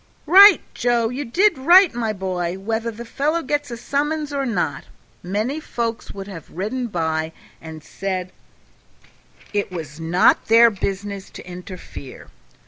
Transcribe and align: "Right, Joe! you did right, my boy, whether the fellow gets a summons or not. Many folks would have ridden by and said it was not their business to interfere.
"Right, 0.25 0.61
Joe! 0.73 1.09
you 1.09 1.23
did 1.25 1.59
right, 1.59 1.93
my 1.93 2.11
boy, 2.11 2.57
whether 2.57 2.89
the 2.89 3.05
fellow 3.05 3.43
gets 3.43 3.69
a 3.69 3.77
summons 3.77 4.33
or 4.33 4.47
not. 4.47 4.85
Many 5.21 5.59
folks 5.59 6.11
would 6.11 6.27
have 6.27 6.49
ridden 6.49 6.87
by 6.87 7.33
and 7.61 7.83
said 7.83 8.31
it 9.53 9.71
was 9.71 9.99
not 9.99 10.45
their 10.47 10.71
business 10.71 11.29
to 11.29 11.45
interfere. 11.47 12.29